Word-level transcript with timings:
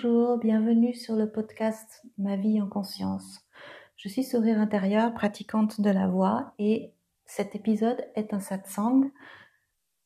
Bonjour, 0.00 0.38
bienvenue 0.38 0.94
sur 0.94 1.16
le 1.16 1.28
podcast 1.28 2.06
Ma 2.18 2.36
vie 2.36 2.60
en 2.60 2.68
conscience. 2.68 3.40
Je 3.96 4.08
suis 4.08 4.22
sourire 4.22 4.60
intérieur, 4.60 5.12
pratiquante 5.12 5.80
de 5.80 5.90
la 5.90 6.06
voix 6.06 6.54
et 6.60 6.92
cet 7.26 7.56
épisode 7.56 8.06
est 8.14 8.32
un 8.32 8.38
satsang 8.38 9.10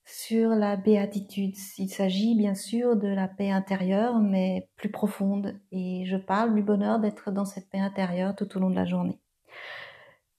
sur 0.07 0.51
la 0.51 0.77
béatitude. 0.77 1.55
Il 1.77 1.91
s'agit 1.91 2.35
bien 2.35 2.55
sûr 2.55 2.97
de 2.97 3.09
la 3.09 3.29
paix 3.29 3.51
intérieure 3.51 4.19
mais 4.19 4.71
plus 4.77 4.91
profonde 4.91 5.61
et 5.73 6.05
je 6.07 6.17
parle 6.17 6.55
du 6.55 6.63
bonheur 6.63 6.99
d'être 6.99 7.31
dans 7.31 7.45
cette 7.45 7.69
paix 7.69 7.81
intérieure 7.81 8.35
tout 8.35 8.57
au 8.57 8.61
long 8.61 8.71
de 8.71 8.77
la 8.77 8.87
journée. 8.87 9.21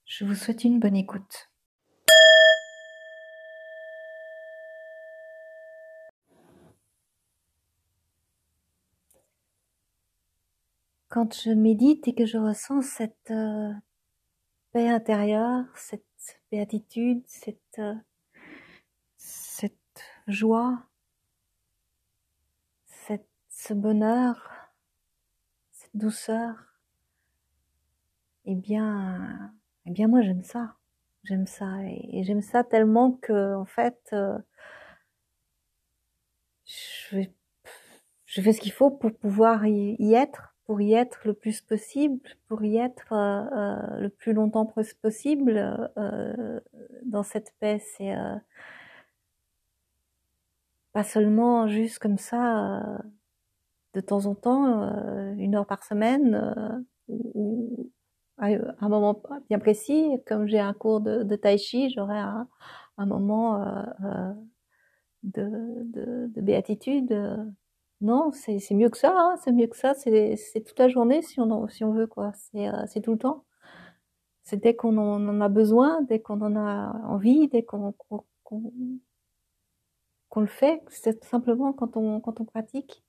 Je 0.04 0.24
vous 0.24 0.34
souhaite 0.34 0.64
une 0.64 0.80
bonne 0.80 0.96
écoute. 0.96 1.53
Quand 11.14 11.32
je 11.32 11.50
médite 11.50 12.08
et 12.08 12.14
que 12.16 12.26
je 12.26 12.38
ressens 12.38 12.82
cette 12.82 13.30
euh, 13.30 13.72
paix 14.72 14.88
intérieure, 14.88 15.64
cette 15.76 16.02
béatitude, 16.50 17.22
cette, 17.24 17.78
euh, 17.78 17.94
cette 19.16 20.02
joie, 20.26 20.82
cette, 22.86 23.28
ce 23.48 23.74
bonheur, 23.74 24.50
cette 25.70 25.94
douceur, 25.94 26.56
eh 28.44 28.56
bien, 28.56 29.54
eh 29.86 29.92
bien 29.92 30.08
moi 30.08 30.20
j'aime 30.20 30.42
ça, 30.42 30.74
j'aime 31.22 31.46
ça 31.46 31.80
et, 31.84 32.24
j'aime 32.24 32.42
ça 32.42 32.64
tellement 32.64 33.12
que 33.12 33.54
en 33.54 33.66
fait, 33.66 34.00
euh, 34.12 34.36
je, 36.64 37.22
je 38.24 38.40
fais 38.42 38.52
ce 38.52 38.60
qu'il 38.60 38.72
faut 38.72 38.90
pour 38.90 39.16
pouvoir 39.16 39.64
y 39.64 40.14
être 40.14 40.53
pour 40.66 40.80
y 40.80 40.94
être 40.94 41.20
le 41.26 41.34
plus 41.34 41.60
possible, 41.60 42.20
pour 42.48 42.64
y 42.64 42.78
être 42.78 43.12
euh, 43.12 43.44
euh 43.52 44.00
le 44.00 44.08
plus 44.08 44.32
longtemps 44.32 44.66
possible 45.02 45.88
euh, 45.98 46.60
dans 47.04 47.22
cette 47.22 47.54
paix. 47.60 47.78
C'est 47.78 48.14
pas 50.92 51.04
seulement 51.04 51.66
juste 51.68 51.98
comme 51.98 52.18
ça, 52.18 53.00
de 53.94 54.00
temps 54.00 54.26
en 54.26 54.34
temps, 54.34 55.34
une 55.36 55.54
heure 55.56 55.66
par 55.66 55.84
semaine, 55.84 56.84
ou, 57.08 57.90
à 58.38 58.48
un 58.80 58.88
moment 58.88 59.20
bien 59.48 59.58
précis, 59.58 60.20
comme 60.26 60.46
j'ai 60.46 60.60
un 60.60 60.72
cours 60.72 61.00
de, 61.00 61.36
tai 61.36 61.58
chi, 61.58 61.90
j'aurai 61.90 62.18
un, 62.18 62.48
moment 63.06 63.84
de, 65.24 66.30
béatitude 66.40 67.12
non, 68.00 68.30
c'est 68.32 68.58
mieux 68.72 68.90
que 68.90 68.98
ça, 68.98 69.14
hein, 69.16 69.36
c'est 69.42 69.52
mieux 69.52 69.66
que 69.66 69.76
ça, 69.76 69.94
c'est 69.94 70.36
toute 70.66 70.78
la 70.78 70.88
journée 70.88 71.22
si 71.22 71.40
on, 71.40 71.68
si 71.68 71.84
on 71.84 71.92
veut, 71.92 72.06
quoi. 72.06 72.32
C'est 72.34 72.68
euh, 72.68 73.00
tout 73.02 73.12
le 73.12 73.18
temps. 73.18 73.44
C'est 74.42 74.58
dès 74.62 74.76
qu'on 74.76 74.96
en, 74.98 75.40
a 75.40 75.48
besoin, 75.48 76.02
dès 76.02 76.20
qu'on 76.20 76.40
en 76.42 76.56
a 76.56 76.92
envie, 77.06 77.48
dès 77.48 77.64
qu'on 77.64 77.94
qu'on 80.34 80.40
le 80.40 80.46
fait. 80.46 80.82
C'est 80.88 81.24
simplement 81.24 81.72
quand 81.72 81.96
on, 81.96 82.20
quand 82.20 82.40
on 82.40 82.44
pratique, 82.44 83.04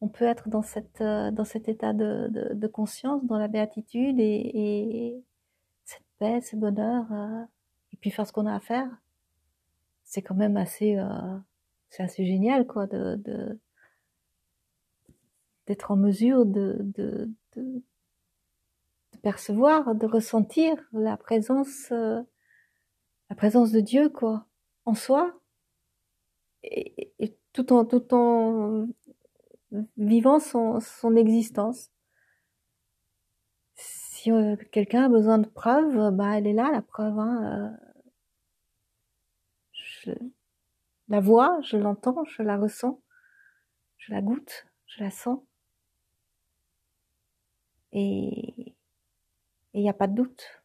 on 0.00 0.08
peut 0.08 0.24
être 0.24 0.48
dans, 0.48 0.62
cette, 0.62 1.00
euh, 1.00 1.30
dans 1.30 1.44
cet 1.44 1.68
état 1.68 1.92
de, 1.92 2.28
de, 2.28 2.54
de 2.54 2.66
conscience, 2.66 3.24
dans 3.24 3.38
la 3.38 3.48
béatitude 3.48 4.18
et, 4.18 4.50
et 4.54 5.24
cette 5.84 6.04
paix, 6.18 6.40
ce 6.40 6.56
bonheur, 6.56 7.06
euh, 7.12 7.44
et 7.92 7.96
puis 7.98 8.10
faire 8.10 8.26
ce 8.26 8.32
qu'on 8.32 8.46
a 8.46 8.54
à 8.54 8.60
faire. 8.60 8.88
C'est 10.04 10.22
quand 10.22 10.34
même 10.34 10.56
assez, 10.56 10.96
euh, 10.96 11.38
c'est 11.90 12.02
assez 12.02 12.24
génial, 12.26 12.66
quoi, 12.66 12.86
de, 12.86 13.16
de 13.16 13.58
d'être 15.66 15.90
en 15.90 15.96
mesure 15.96 16.44
de, 16.46 16.76
de, 16.80 17.30
de, 17.56 17.82
percevoir, 19.22 19.94
de 19.94 20.06
ressentir 20.06 20.76
la 20.92 21.16
présence, 21.16 21.92
euh, 21.92 22.20
la 23.30 23.36
présence 23.36 23.70
de 23.70 23.80
Dieu, 23.80 24.08
quoi, 24.08 24.46
en 24.84 24.94
soi, 24.94 25.40
et, 26.64 27.12
et 27.18 27.36
tout 27.52 27.72
en 27.72 27.84
tout 27.84 28.12
en 28.14 28.88
vivant 29.96 30.40
son, 30.40 30.80
son 30.80 31.16
existence. 31.16 31.90
Si 33.74 34.30
euh, 34.30 34.56
quelqu'un 34.70 35.04
a 35.04 35.08
besoin 35.08 35.38
de 35.38 35.48
preuves, 35.48 36.10
bah 36.12 36.38
elle 36.38 36.46
est 36.46 36.52
là 36.52 36.70
la 36.72 36.82
preuve. 36.82 37.18
Hein, 37.18 37.74
euh, 37.82 37.92
je 39.72 40.12
la 41.08 41.20
vois, 41.20 41.60
je 41.62 41.76
l'entends, 41.76 42.24
je 42.24 42.42
la 42.42 42.56
ressens, 42.56 43.00
je 43.98 44.12
la 44.12 44.20
goûte, 44.22 44.66
je 44.86 45.02
la 45.02 45.10
sens. 45.10 45.40
Et 47.92 48.74
il 49.74 49.82
n'y 49.82 49.88
a 49.88 49.94
pas 49.94 50.06
de 50.06 50.14
doute. 50.14 50.62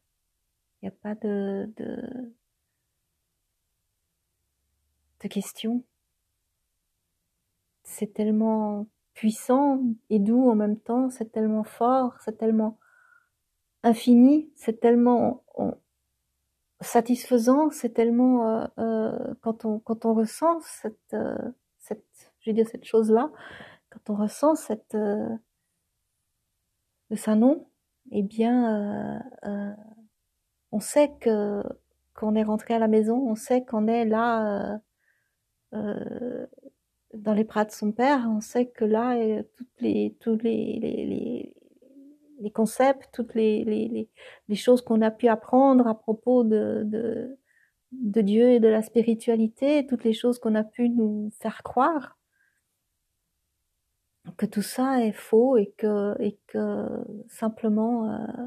Il 0.80 0.86
n'y 0.86 0.88
a 0.88 0.96
pas 1.02 1.14
de, 1.14 1.70
de, 1.76 2.32
de 5.22 5.28
question. 5.28 5.82
C'est 7.82 8.12
tellement 8.14 8.86
puissant 9.14 9.82
et 10.10 10.20
doux 10.20 10.48
en 10.48 10.54
même 10.54 10.78
temps, 10.78 11.10
c'est 11.10 11.32
tellement 11.32 11.64
fort, 11.64 12.14
c'est 12.24 12.38
tellement 12.38 12.78
infini, 13.82 14.50
c'est 14.54 14.80
tellement 14.80 15.42
satisfaisant, 16.80 17.70
c'est 17.70 17.90
tellement 17.90 18.46
euh, 18.46 18.66
euh, 18.78 19.34
quand 19.40 19.64
on 19.64 19.80
quand 19.80 20.04
on 20.04 20.14
ressent 20.14 20.60
cette 20.60 21.14
euh, 21.14 21.36
cette 21.78 22.04
je 22.40 22.50
veux 22.50 22.54
dire 22.54 22.68
cette 22.68 22.84
chose 22.84 23.10
là, 23.10 23.30
quand 23.90 24.10
on 24.10 24.16
ressent 24.16 24.54
cette 24.54 24.94
euh, 24.94 25.28
de 27.10 27.16
sa 27.16 27.34
nom, 27.34 27.68
eh 28.12 28.22
bien, 28.22 29.18
euh, 29.44 29.48
euh, 29.48 29.74
on 30.72 30.80
sait 30.80 31.10
que 31.20 31.62
qu'on 32.14 32.34
est 32.34 32.42
rentré 32.42 32.74
à 32.74 32.78
la 32.80 32.88
maison, 32.88 33.16
on 33.28 33.36
sait 33.36 33.64
qu'on 33.64 33.86
est 33.86 34.04
là 34.04 34.80
euh, 35.72 36.46
dans 37.14 37.32
les 37.32 37.44
bras 37.44 37.64
de 37.64 37.70
son 37.70 37.92
père, 37.92 38.26
on 38.28 38.40
sait 38.40 38.66
que 38.66 38.84
là, 38.84 39.16
toutes 39.56 39.80
les, 39.80 40.16
tous 40.20 40.36
les, 40.42 40.78
les, 40.80 41.06
les, 41.06 41.54
les 42.40 42.50
concepts, 42.50 43.08
toutes 43.12 43.34
les, 43.34 43.64
les, 43.64 44.08
les 44.48 44.56
choses 44.56 44.82
qu'on 44.82 45.00
a 45.02 45.12
pu 45.12 45.28
apprendre 45.28 45.86
à 45.86 45.96
propos 45.96 46.42
de, 46.42 46.82
de, 46.86 47.38
de 47.92 48.20
Dieu 48.20 48.50
et 48.50 48.60
de 48.60 48.68
la 48.68 48.82
spiritualité, 48.82 49.86
toutes 49.86 50.04
les 50.04 50.12
choses 50.12 50.38
qu'on 50.40 50.56
a 50.56 50.64
pu 50.64 50.88
nous 50.90 51.30
faire 51.40 51.62
croire, 51.62 52.17
que 54.36 54.46
tout 54.46 54.62
ça 54.62 55.04
est 55.04 55.12
faux 55.12 55.56
et 55.56 55.72
que 55.76 56.20
et 56.20 56.38
que 56.46 56.86
simplement 57.28 58.12
euh, 58.12 58.46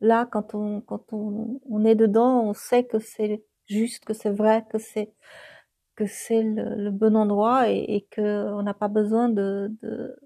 là 0.00 0.26
quand 0.26 0.54
on 0.54 0.80
quand 0.80 1.12
on, 1.12 1.60
on, 1.68 1.84
est 1.84 1.94
dedans 1.94 2.42
on 2.42 2.52
sait 2.54 2.84
que 2.84 2.98
c'est 2.98 3.44
juste 3.66 4.04
que 4.04 4.14
c'est 4.14 4.30
vrai 4.30 4.64
que 4.70 4.78
c'est 4.78 5.12
que 5.96 6.06
c'est 6.06 6.42
le, 6.42 6.74
le, 6.76 6.90
bon 6.90 7.16
endroit 7.16 7.70
et, 7.70 7.84
et 7.88 8.02
que 8.10 8.52
on 8.52 8.62
n'a 8.62 8.74
pas 8.74 8.88
besoin 8.88 9.28
de, 9.28 9.74
de 9.82 10.16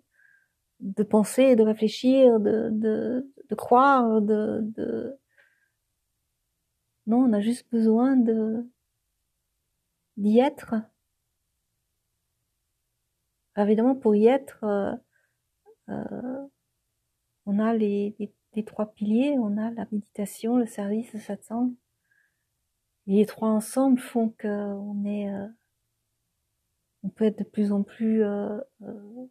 de 0.81 1.03
penser 1.03 1.56
de 1.56 1.62
réfléchir 1.62 2.41
de 2.41 2.71
de, 2.72 3.27
de 3.49 3.55
croire 3.55 4.21
de, 4.21 4.61
de 4.62 5.17
non 7.06 7.25
on 7.25 7.32
a 7.32 7.41
juste 7.41 7.71
besoin 7.71 8.17
de 8.17 8.67
d'y 10.17 10.38
être 10.41 10.75
évidemment, 13.56 13.94
pour 13.94 14.15
y 14.15 14.27
être, 14.27 14.65
euh, 14.65 14.93
euh, 15.88 16.49
on 17.47 17.58
a 17.58 17.75
les, 17.75 18.17
trois 18.67 18.93
piliers, 18.93 19.37
on 19.38 19.56
a 19.56 19.70
la 19.70 19.87
méditation, 19.93 20.56
le 20.56 20.67
service, 20.67 21.12
le 21.12 21.20
satsang. 21.20 21.75
Les 23.06 23.26
trois 23.26 23.49
ensemble 23.49 23.99
font 23.99 24.35
qu'on 24.41 25.05
est, 25.05 25.32
euh, 25.32 25.49
on 27.02 27.08
peut 27.08 27.25
être 27.25 27.38
de 27.38 27.44
plus 27.44 27.73
en 27.73 27.82
plus 27.82 28.23
euh, 28.23 28.61
euh, 28.82 29.26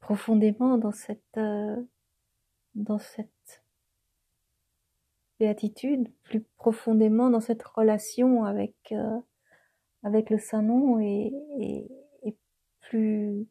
profondément 0.00 0.78
dans 0.78 0.92
cette, 0.92 1.36
euh, 1.36 1.80
dans 2.74 2.98
cette 2.98 3.62
béatitude, 5.38 6.08
plus 6.22 6.42
profondément 6.56 7.30
dans 7.30 7.40
cette 7.40 7.62
relation 7.62 8.44
avec, 8.44 8.94
avec 10.02 10.30
le 10.30 10.38
Saint-Nom 10.38 11.00
et, 11.00 11.32
et 11.58 11.88
plus 12.92 13.46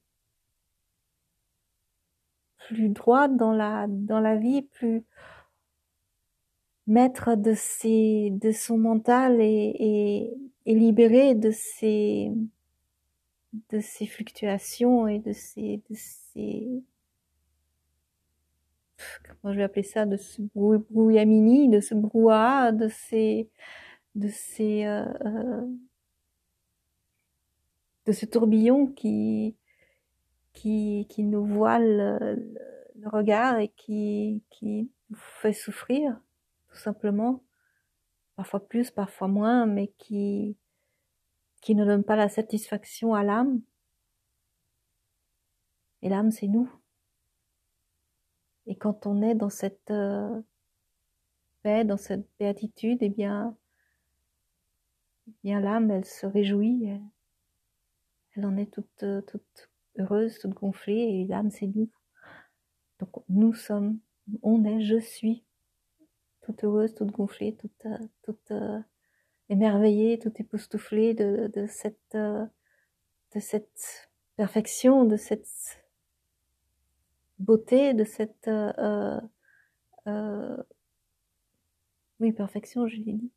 plus 2.67 2.89
droite 2.89 3.35
dans 3.35 3.53
la 3.53 3.87
dans 3.89 4.19
la 4.19 4.35
vie, 4.35 4.61
plus 4.61 5.03
maître 6.85 7.35
de 7.35 7.53
ses 7.55 8.29
de 8.31 8.51
son 8.51 8.77
mental 8.77 9.41
et, 9.41 9.75
et, 9.79 10.33
et 10.65 10.75
libéré 10.75 11.33
de 11.33 11.49
ses 11.51 12.31
de 13.71 13.79
ses 13.79 14.05
fluctuations 14.05 15.07
et 15.07 15.19
de 15.19 15.33
ses 15.33 15.81
de 15.89 15.95
ses 15.95 16.83
comment 19.41 19.53
je 19.53 19.57
vais 19.57 19.63
appeler 19.63 19.83
ça 19.83 20.05
de 20.05 20.17
ce 20.17 20.41
brouillamini 20.53 21.67
de 21.67 21.79
ce 21.79 21.95
brouhaha 21.95 22.71
de 22.71 22.87
ces 22.89 23.49
de 24.15 24.27
ces 24.27 24.85
euh, 24.85 25.05
euh, 25.25 25.67
de 28.11 28.15
ce 28.15 28.25
tourbillon 28.25 28.87
qui 28.87 29.55
qui, 30.53 31.07
qui 31.09 31.23
nous 31.23 31.45
voile 31.45 32.19
le, 32.19 32.53
le 32.99 33.09
regard 33.09 33.57
et 33.57 33.69
qui, 33.69 34.43
qui 34.49 34.91
nous 35.09 35.17
fait 35.17 35.53
souffrir, 35.53 36.19
tout 36.67 36.77
simplement. 36.77 37.41
Parfois 38.35 38.67
plus, 38.67 38.91
parfois 38.91 39.29
moins, 39.29 39.65
mais 39.65 39.93
qui, 39.97 40.57
qui 41.61 41.73
ne 41.73 41.85
donne 41.85 42.03
pas 42.03 42.17
la 42.17 42.27
satisfaction 42.27 43.15
à 43.15 43.23
l'âme. 43.23 43.61
Et 46.01 46.09
l'âme, 46.09 46.31
c'est 46.31 46.47
nous. 46.47 46.69
Et 48.67 48.75
quand 48.75 49.05
on 49.05 49.21
est 49.21 49.35
dans 49.35 49.49
cette 49.49 49.89
euh, 49.89 50.41
paix, 51.61 51.85
dans 51.85 51.95
cette 51.95 52.27
béatitude, 52.39 52.97
eh 53.01 53.09
bien, 53.09 53.55
eh 55.29 55.33
bien 55.45 55.61
l'âme, 55.61 55.91
elle 55.91 56.05
se 56.05 56.25
réjouit, 56.25 56.89
elle 58.35 58.45
en 58.45 58.57
est 58.57 58.71
toute, 58.71 59.05
toute 59.27 59.69
heureuse, 59.97 60.39
toute 60.39 60.53
gonflée, 60.53 61.21
et 61.21 61.25
l'âme, 61.27 61.51
c'est 61.51 61.67
nous. 61.67 61.89
Donc 62.99 63.09
nous 63.29 63.53
sommes, 63.53 63.99
on 64.43 64.63
est, 64.63 64.81
je 64.81 64.99
suis, 64.99 65.43
toute 66.41 66.63
heureuse, 66.63 66.93
toute 66.93 67.11
gonflée, 67.11 67.55
toute, 67.55 67.87
toute 68.23 68.51
euh, 68.51 68.79
émerveillée, 69.49 70.17
toute 70.19 70.39
époustouflée 70.39 71.13
de, 71.13 71.51
de 71.53 71.67
cette, 71.67 72.15
euh, 72.15 72.45
de 73.35 73.39
cette 73.39 74.09
perfection, 74.37 75.05
de 75.05 75.17
cette 75.17 75.47
beauté, 77.39 77.93
de 77.93 78.03
cette 78.03 78.47
euh, 78.47 79.19
euh, 80.07 80.57
oui 82.19 82.31
perfection, 82.31 82.87
je 82.87 82.97
l'ai 82.97 83.13
dit. 83.13 83.31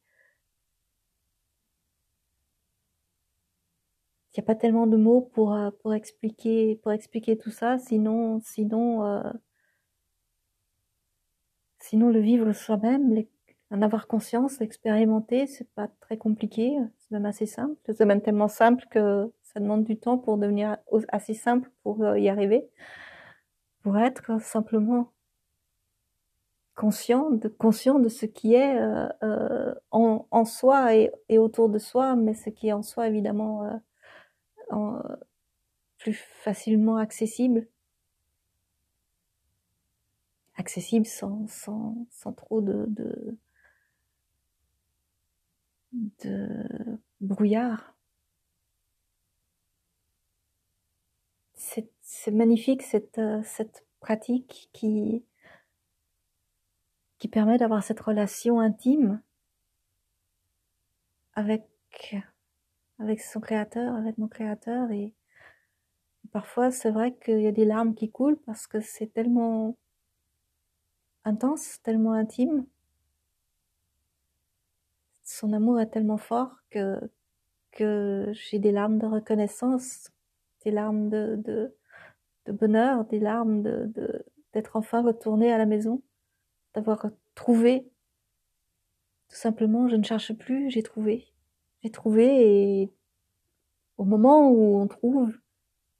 Il 4.34 4.40
n'y 4.40 4.44
a 4.44 4.46
pas 4.46 4.54
tellement 4.56 4.86
de 4.86 4.96
mots 4.96 5.20
pour 5.20 5.54
euh, 5.54 5.70
pour 5.80 5.94
expliquer 5.94 6.76
pour 6.82 6.92
expliquer 6.92 7.38
tout 7.38 7.50
ça, 7.50 7.78
sinon 7.78 8.40
sinon 8.42 9.04
euh, 9.06 9.22
sinon 11.78 12.08
le 12.10 12.20
vivre 12.20 12.52
soi-même, 12.52 13.24
en 13.70 13.82
avoir 13.82 14.06
conscience, 14.06 14.60
l'expérimenter, 14.60 15.46
c'est 15.46 15.68
pas 15.74 15.88
très 16.00 16.16
compliqué, 16.16 16.78
c'est 16.98 17.10
même 17.10 17.26
assez 17.26 17.46
simple. 17.46 17.76
C'est 17.92 18.04
même 18.04 18.22
tellement 18.22 18.48
simple 18.48 18.84
que 18.90 19.32
ça 19.42 19.60
demande 19.60 19.84
du 19.84 19.96
temps 19.98 20.18
pour 20.18 20.38
devenir 20.38 20.76
assez 21.08 21.34
simple 21.34 21.70
pour 21.82 22.02
euh, 22.04 22.18
y 22.18 22.28
arriver. 22.28 22.68
Pour 23.82 23.98
être 23.98 24.40
simplement 24.40 25.12
conscient 26.74 27.30
de, 27.30 27.48
conscient 27.48 27.98
de 27.98 28.08
ce 28.08 28.26
qui 28.26 28.54
est 28.54 28.76
euh, 28.78 29.08
euh, 29.22 29.74
en, 29.90 30.26
en, 30.30 30.44
soi 30.44 30.94
et, 30.94 31.10
et, 31.28 31.38
autour 31.38 31.68
de 31.68 31.78
soi, 31.78 32.16
mais 32.16 32.34
ce 32.34 32.50
qui 32.50 32.68
est 32.68 32.72
en 32.72 32.82
soi 32.82 33.08
évidemment 33.08 33.80
plus 35.98 36.14
facilement 36.14 36.96
accessible. 36.96 37.66
Accessible 40.56 41.06
sans, 41.06 41.46
trop 42.36 42.60
de, 42.60 43.36
brouillard. 47.20 47.94
c'est 52.02 52.30
magnifique 52.30 52.82
cette, 52.82 53.18
euh, 53.18 53.42
cette 53.42 53.84
pratique 54.00 54.70
qui 54.72 55.24
permet 57.30 57.58
d'avoir 57.58 57.82
cette 57.82 58.00
relation 58.00 58.60
intime 58.60 59.20
avec, 61.34 61.66
avec 62.98 63.20
son 63.20 63.40
créateur, 63.40 63.94
avec 63.94 64.18
mon 64.18 64.28
créateur. 64.28 64.90
Et 64.90 65.12
parfois, 66.32 66.70
c'est 66.70 66.90
vrai 66.90 67.14
qu'il 67.14 67.40
y 67.40 67.46
a 67.46 67.52
des 67.52 67.64
larmes 67.64 67.94
qui 67.94 68.10
coulent 68.10 68.38
parce 68.46 68.66
que 68.66 68.80
c'est 68.80 69.12
tellement 69.12 69.76
intense, 71.24 71.80
tellement 71.82 72.12
intime. 72.12 72.66
Son 75.22 75.52
amour 75.52 75.80
est 75.80 75.90
tellement 75.90 76.18
fort 76.18 76.56
que, 76.70 77.00
que 77.72 78.30
j'ai 78.32 78.58
des 78.58 78.72
larmes 78.72 78.98
de 78.98 79.06
reconnaissance, 79.06 80.10
des 80.64 80.70
larmes 80.70 81.08
de, 81.08 81.36
de, 81.36 81.74
de 82.46 82.52
bonheur, 82.52 83.04
des 83.06 83.20
larmes 83.20 83.62
de, 83.62 84.24
d'être 84.52 84.76
enfin 84.76 85.02
retourné 85.02 85.52
à 85.52 85.58
la 85.58 85.66
maison, 85.66 86.02
d'avoir 86.74 87.06
trouvé. 87.34 87.88
Tout 89.28 89.36
simplement, 89.36 89.88
je 89.88 89.96
ne 89.96 90.04
cherche 90.04 90.32
plus, 90.34 90.70
j'ai 90.70 90.82
trouvé. 90.82 91.26
J'ai 91.84 91.90
trouvé 91.90 92.82
et 92.82 92.92
au 93.98 94.04
moment 94.04 94.50
où 94.50 94.80
on 94.80 94.86
trouve, 94.88 95.36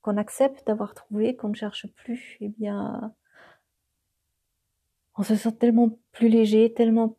qu'on 0.01 0.17
accepte 0.17 0.67
d'avoir 0.67 0.95
trouvé, 0.95 1.37
qu'on 1.37 1.49
ne 1.49 1.55
cherche 1.55 1.87
plus, 1.89 2.39
eh 2.41 2.49
bien, 2.49 3.15
on 5.17 5.23
se 5.23 5.37
sent 5.37 5.53
tellement 5.59 5.99
plus 6.13 6.29
léger, 6.29 6.73
tellement 6.73 7.19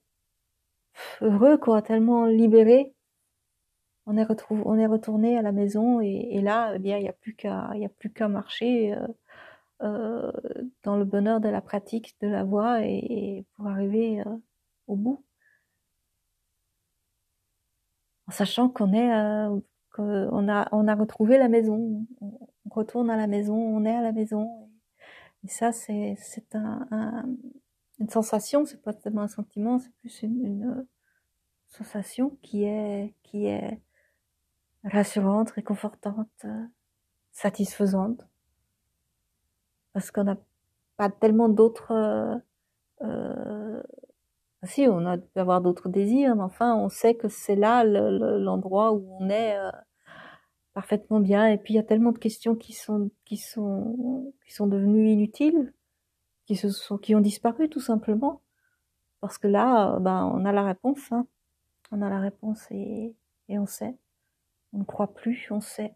heureux, 1.21 1.57
quoi, 1.57 1.83
tellement 1.83 2.25
libéré. 2.25 2.95
On 4.07 4.17
est 4.17 4.23
retrouvé, 4.23 4.63
on 4.65 4.77
est 4.79 4.87
retourné 4.87 5.37
à 5.37 5.43
la 5.43 5.51
maison 5.51 6.01
et, 6.01 6.29
et 6.31 6.41
là, 6.41 6.73
eh 6.75 6.79
bien, 6.79 6.97
il 6.97 7.03
n'y 7.03 7.09
a 7.09 7.13
plus 7.13 7.35
qu'à, 7.35 7.69
il 7.75 7.85
a 7.85 7.89
plus 7.89 8.11
qu'à 8.11 8.27
marcher 8.27 8.93
euh, 8.95 9.07
euh, 9.83 10.31
dans 10.83 10.97
le 10.97 11.05
bonheur 11.05 11.39
de 11.39 11.49
la 11.49 11.61
pratique 11.61 12.15
de 12.21 12.27
la 12.27 12.43
voix 12.43 12.83
et, 12.83 12.97
et 12.97 13.45
pour 13.55 13.67
arriver 13.67 14.21
euh, 14.21 14.37
au 14.87 14.95
bout. 14.95 15.24
En 18.27 18.31
sachant 18.31 18.69
qu'on 18.69 18.93
est, 18.93 19.13
euh, 19.13 19.59
qu'on 19.93 20.49
a, 20.49 20.67
on 20.71 20.87
a 20.87 20.95
retrouvé 20.95 21.37
la 21.37 21.47
maison, 21.47 22.05
on 22.21 22.39
retourne 22.69 23.09
à 23.09 23.17
la 23.17 23.27
maison, 23.27 23.55
on 23.55 23.85
est 23.85 23.95
à 23.95 24.01
la 24.01 24.11
maison. 24.11 24.69
Et 25.43 25.47
ça, 25.47 25.71
c'est, 25.71 26.15
c'est 26.19 26.55
un, 26.55 26.87
un, 26.91 27.25
une 27.99 28.09
sensation, 28.09 28.65
c'est 28.65 28.81
pas 28.81 28.93
tellement 28.93 29.21
un 29.21 29.27
sentiment, 29.27 29.77
c'est 29.79 29.93
plus 30.01 30.23
une, 30.23 30.45
une 30.45 30.87
sensation 31.67 32.37
qui 32.41 32.63
est, 32.63 33.13
qui 33.23 33.45
est 33.45 33.79
rassurante, 34.83 35.51
réconfortante, 35.51 36.45
satisfaisante, 37.31 38.27
parce 39.93 40.11
qu'on 40.11 40.23
n'a 40.23 40.37
pas 40.97 41.09
tellement 41.09 41.49
d'autres. 41.49 41.91
Euh, 41.91 42.35
euh, 43.01 43.64
si, 44.65 44.87
on 44.87 45.05
a 45.05 45.17
peut 45.17 45.39
avoir 45.39 45.61
d'autres 45.61 45.89
désirs, 45.89 46.35
mais 46.35 46.43
enfin, 46.43 46.75
on 46.75 46.89
sait 46.89 47.15
que 47.15 47.27
c'est 47.29 47.55
là 47.55 47.83
l'endroit 47.83 48.91
le, 48.91 48.97
où 48.97 49.17
on 49.19 49.29
est 49.29 49.57
euh, 49.57 49.71
parfaitement 50.73 51.19
bien. 51.19 51.47
Et 51.47 51.57
puis 51.57 51.73
il 51.73 51.77
y 51.77 51.79
a 51.79 51.83
tellement 51.83 52.11
de 52.11 52.19
questions 52.19 52.55
qui 52.55 52.73
sont 52.73 53.11
qui 53.25 53.37
sont 53.37 54.33
qui 54.45 54.53
sont 54.53 54.67
devenues 54.67 55.09
inutiles, 55.09 55.73
qui 56.45 56.55
se 56.55 56.69
sont 56.69 56.97
qui 56.97 57.15
ont 57.15 57.21
disparu 57.21 57.69
tout 57.69 57.81
simplement, 57.81 58.41
parce 59.21 59.37
que 59.37 59.47
là, 59.47 59.99
ben, 59.99 60.31
on 60.33 60.45
a 60.45 60.51
la 60.51 60.63
réponse. 60.63 61.11
Hein. 61.11 61.27
On 61.91 62.01
a 62.01 62.09
la 62.09 62.19
réponse 62.19 62.67
et, 62.71 63.15
et 63.49 63.59
on 63.59 63.65
sait. 63.67 63.95
On 64.73 64.79
ne 64.79 64.83
croit 64.83 65.13
plus, 65.13 65.47
on 65.51 65.61
sait. 65.61 65.95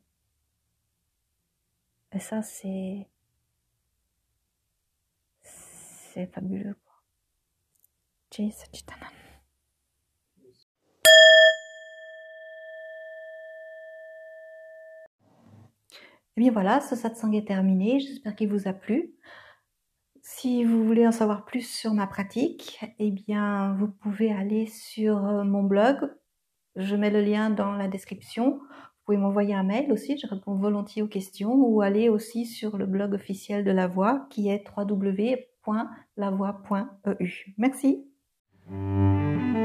Et 2.14 2.20
ça, 2.20 2.42
c'est 2.42 3.08
c'est 5.44 6.26
fabuleux. 6.28 6.76
Et 8.40 8.52
bien 16.38 16.52
voilà, 16.52 16.80
ce 16.80 16.96
satsang 16.96 17.34
est 17.34 17.48
terminé. 17.48 18.00
J'espère 18.00 18.36
qu'il 18.36 18.50
vous 18.50 18.68
a 18.68 18.74
plu. 18.74 19.14
Si 20.22 20.64
vous 20.64 20.86
voulez 20.86 21.06
en 21.06 21.12
savoir 21.12 21.44
plus 21.44 21.68
sur 21.68 21.94
ma 21.94 22.08
pratique, 22.08 22.80
eh 23.00 23.12
bien, 23.12 23.76
vous 23.78 23.90
pouvez 23.90 24.32
aller 24.32 24.68
sur 24.68 25.26
euh, 25.26 25.44
mon 25.44 25.64
blog. 25.64 26.10
Je 26.76 26.96
mets 26.96 27.10
le 27.10 27.22
lien 27.22 27.50
dans 27.50 27.74
la 27.74 27.88
description. 27.88 28.60
Vous 28.60 29.06
pouvez 29.06 29.18
m'envoyer 29.18 29.54
un 29.54 29.64
mail 29.64 29.92
aussi, 29.92 30.18
je 30.18 30.28
réponds 30.28 30.56
volontiers 30.56 31.02
aux 31.02 31.08
questions, 31.08 31.54
ou 31.54 31.82
aller 31.82 32.10
aussi 32.10 32.46
sur 32.46 32.78
le 32.78 32.86
blog 32.86 33.14
officiel 33.14 33.66
de 33.66 33.72
La 33.72 33.88
Voix 33.88 34.28
qui 34.30 34.50
est 34.50 34.64
www 34.78 35.50
www.lavoie.eu. 35.70 37.54
Merci. 37.58 38.09
Música 38.70 39.60